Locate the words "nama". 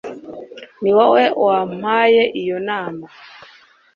2.67-3.05